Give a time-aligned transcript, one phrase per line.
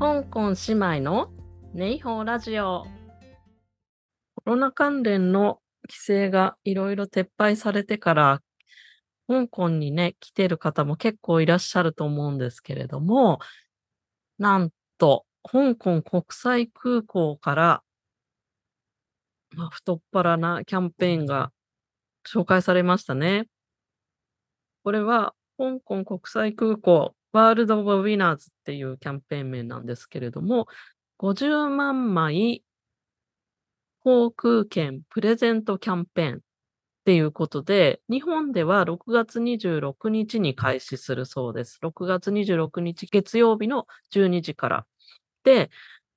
[0.00, 1.30] 香港姉妹の
[1.72, 2.84] ネイホーラジオ。
[4.34, 8.42] コロナ関連の規制がいろいろ撤廃されてから、
[9.28, 13.38] 香港にね、来てる方も結構いらっしゃると思うんですけれども、
[14.38, 17.82] なんと、香港国際空港から、
[19.52, 21.52] まあ、太っ腹なキャンペーンが
[22.26, 23.46] 紹介されましたね。
[24.82, 30.68] これは、香港国際空港ワールド・オブ・ウィナーズっていうキャンペーン名なんですけれども、
[31.18, 32.62] 50万枚
[34.04, 36.38] 航空券プレゼントキャンペーンっ
[37.04, 41.80] ていうことで、日本では6月26日に開始するそうです。
[41.82, 44.86] 6月26日月曜日の12時から。
[45.42, 45.70] で、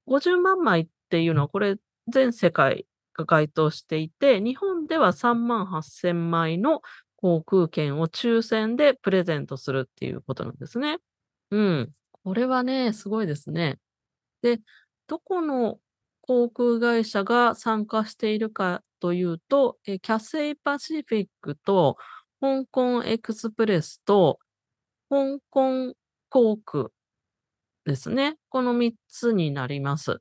[0.08, 1.78] 50万枚っていうのはこれ
[2.08, 2.86] 全世界
[3.18, 6.82] が該当していて、日本では3万8000枚の
[7.16, 11.00] 航空券を抽選でプレゼントするっていうことなんですね。
[11.52, 11.94] うん。
[12.12, 13.80] これはね、すごいですね。
[14.42, 14.60] で、
[15.08, 15.80] どこの
[16.22, 21.98] 航空会社が参加しているかというと、え、キャセイパシフィックと
[22.42, 24.40] 香港エクスプレスと
[25.10, 25.96] 香港
[26.30, 26.90] 航空
[27.86, 28.38] ですね。
[28.50, 30.20] この3つになります。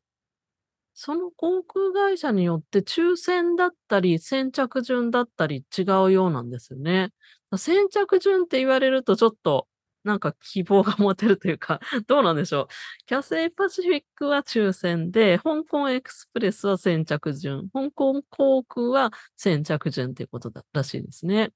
[0.94, 7.10] その航空会社によって抽選だったり、先着順だったり違うようなんですよね。
[7.58, 9.68] 先着順って言われるとちょっと
[10.06, 12.66] なんか希望が持てるというか、 どうなんでしょう。
[13.06, 21.52] キャセイパシフィックは抽選で、香港エクスプレスは先着順、香港航空は先着順ということだらしいですね。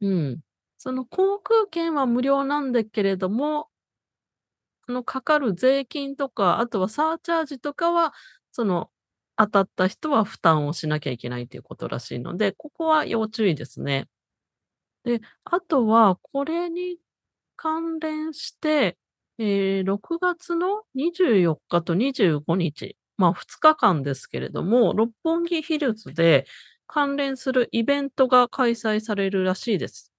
[0.00, 0.40] うん。
[0.78, 3.68] その航空券は無料なんだけれども、
[4.88, 8.14] あの、かかる税金とか、あとはサーチャージとかは、
[8.52, 8.90] その、
[9.36, 14.08] 当たった人は負担をしなきゃいけないということらしいので、ここは要注意ですね。
[15.04, 16.98] で、あとはこれに
[17.56, 18.98] 関連して、
[19.38, 26.46] ええ、6月の24日と25日、まあ、2日間ですけれども、六本木ヒルズで
[26.86, 30.12] 関連するイベントが開催されるらしいです。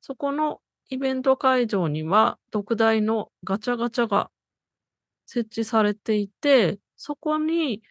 [0.00, 0.60] そこの
[0.90, 4.30] イベント会場には、特大のガチャガチャが
[5.26, 7.82] 設置されていて、そこに、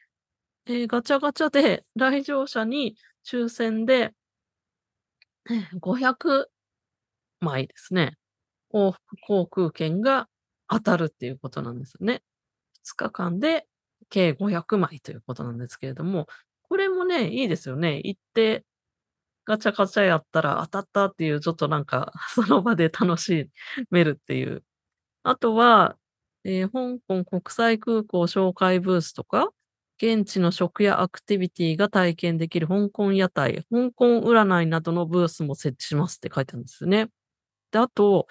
[0.68, 4.14] ええ、ガチャガチャで来場者に抽選で、
[5.80, 8.19] 500枚ですね。
[8.74, 10.28] 往復航空券が
[10.68, 12.22] 当たるっていうことなんですね。
[12.86, 13.68] 2日間で
[14.10, 16.28] 計500枚ということなんですけれども、
[16.64, 18.02] これもね、いいですよね。
[18.04, 18.64] 行って、
[19.46, 23.50] ガチャガチャやったら当たったっていう、ちょっとなんか、 その場で楽し
[23.92, 24.64] めるっていう。
[25.24, 25.98] あとは、
[26.44, 29.52] ええ、香港国際空港紹介ブースとか、
[29.98, 37.10] 現地の食やアクティビティが体験できる香港屋台、香港占いなどのブースも設置しますって書いてあるんですよね。
[37.72, 38.28] で、あと、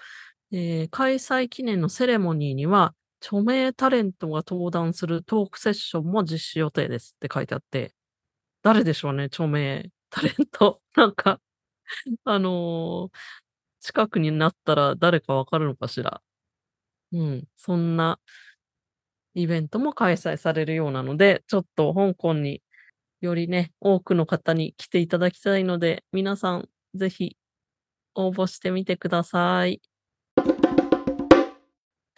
[0.51, 7.93] ええ、開催記念のセレモニーには、著名タレントが登壇するトークセッションも実施予定ですって書いてあって、
[8.63, 10.81] 誰でしょうね、著名タレント。
[10.97, 11.41] なんか、
[12.25, 13.11] あの、
[13.81, 16.21] 近くになったら誰かわかるのかしら。
[17.13, 18.19] うん、そんな
[19.35, 22.61] イベントも開催されるようなので、ちょっと香港に
[23.21, 27.37] よりね、多くの方に来ていただきたいので、皆さんぜひ
[28.15, 29.81] 応募してみてください。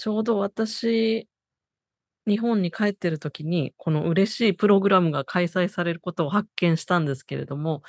[0.02, 1.28] ちょうど私、
[2.28, 7.84] 日本に帰ってる時に、この嬉しいプログラムが開催されることを発見したんですけれども、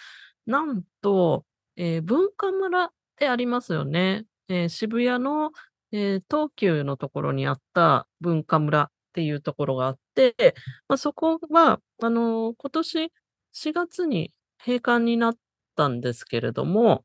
[0.47, 1.45] なんと、
[1.77, 4.27] ええ、文化村ってありますよね。
[4.49, 5.53] ええ、渋谷の、
[5.93, 10.55] ええ、東急のところにあった文化村っていうところがあって、
[10.89, 13.13] ま、そこは、あの、今年
[13.53, 15.37] 4月に閉館になっ
[15.77, 17.05] たんですけれども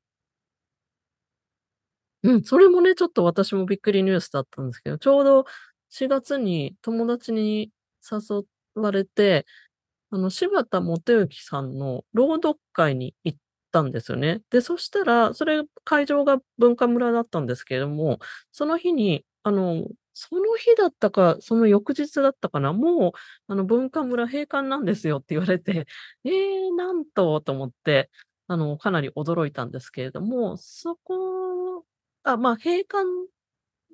[2.23, 5.45] うん、それもね、ちょっと私もびっくりニュースだったんですけど、ちょうど
[5.89, 7.71] 4月に友達に
[8.11, 8.43] 誘
[8.75, 9.45] われて、
[10.11, 13.39] あの、柴田元幸さんの朗読会に行っ
[13.71, 14.41] たんですよね。
[14.51, 18.19] で、そしたら、それ会場が文化村だったんですけれども、
[18.51, 23.11] その日に、あの、その日だったか、その翌日だったかな、もう、
[23.47, 25.85] あの、文化村閉館なんですよって言われて、
[26.25, 26.31] え
[26.67, 28.09] え、なんとと思って、
[28.47, 31.66] あの、かなり驚いたんですけれども、そこ
[32.27, 33.05] あ、まあ、閉館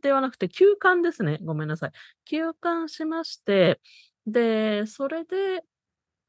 [0.02, 1.40] ではなくて休館ですね。
[1.44, 1.92] ごめんなさい。
[2.26, 3.80] 休館しまして、
[4.28, 5.64] で、それで、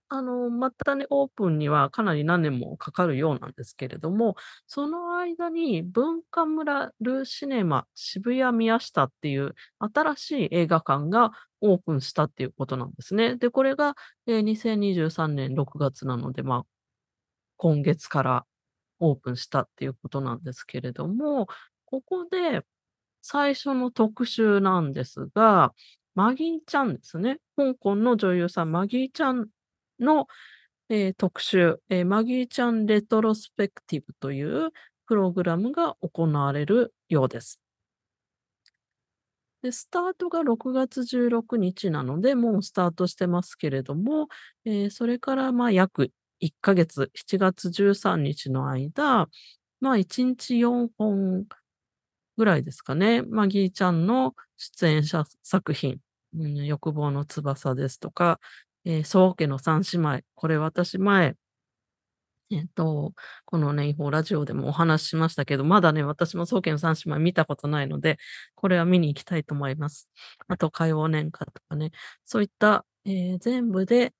[0.08, 4.36] あの、またね、オープンにはかなり何年もかかるようなんですけれども、
[4.66, 13.36] その間に文化村ルーシネマ渋谷宮下っていう新しい映画館がオープンしたっていうことなんですね。
[13.36, 13.96] で、これが、
[14.26, 16.66] ええ、2023年6月なので、まあ、
[17.56, 18.46] 今月から
[19.00, 21.48] オープンしたっていうことなんですけれども、
[21.86, 22.62] ここで
[23.20, 25.72] 最初の特集なんですが、
[26.14, 27.38] マギーちゃんですね。
[27.56, 29.48] 香港の女優さん、マギーちゃん
[29.98, 30.26] の、
[30.88, 34.70] えー、特集、えー、マギーちゃんレトロスペクティブという
[35.06, 37.60] プログラムが行われるようです。
[39.62, 44.28] で、スタートが6月16日なので、もうスタートしてますけれども、
[44.66, 49.28] えー、それからまあ約1ヶ月、7月13日の間、
[49.80, 51.46] まあ1日4本
[52.36, 55.98] ぐらいですかね、マギーちゃんの出演者作品、
[56.36, 58.40] うん、欲望の翼ですとか、
[58.84, 61.36] えー、宗家の三姉妹、これ私前、
[62.50, 63.14] えっと、
[63.46, 68.18] このね、違法ラジオでもお話ししましたけど、まだね、私も宗家の三姉妹見たことないので、
[68.54, 70.08] これは見に行きたいと思います。
[70.48, 71.90] あと、火曜年間とかね、
[72.24, 74.12] そういった、えー、全部で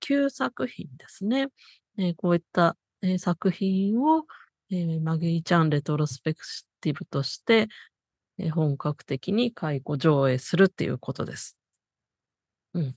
[0.00, 1.48] 9作品ですね。
[1.98, 4.26] えー、こういった、えー、作品を、
[4.70, 6.46] えマギーちゃんレトロスペク
[6.82, 7.68] ティブとして、
[8.38, 11.56] え本格的に解雇上映するっていうことです。
[12.74, 12.96] うん。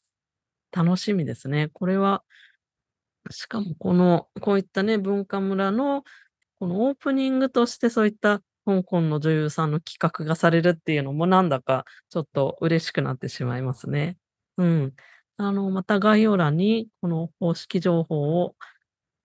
[0.71, 1.69] 楽しみですね。
[1.73, 2.23] これは、
[3.31, 6.03] しかもこの、こういったね、文化村の、
[6.59, 14.17] このオープニングとしてそういった香港の女優さんの企画がされるっていうのもなんだかちょっと嬉しくなってしまいますね。
[14.57, 14.93] うん。
[15.37, 18.55] あの、また概要欄にこの公式情報を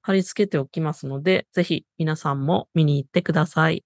[0.03, 3.85] 貼り付けておきますので、ぜひ皆さんも見に行ってください。